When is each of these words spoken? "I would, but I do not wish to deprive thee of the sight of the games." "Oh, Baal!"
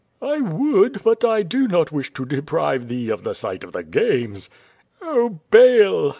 "I 0.19 0.39
would, 0.41 1.03
but 1.03 1.23
I 1.23 1.43
do 1.43 1.67
not 1.67 1.91
wish 1.91 2.11
to 2.15 2.25
deprive 2.25 2.87
thee 2.87 3.09
of 3.11 3.21
the 3.21 3.35
sight 3.35 3.63
of 3.63 3.73
the 3.73 3.83
games." 3.83 4.49
"Oh, 4.99 5.41
Baal!" 5.51 6.09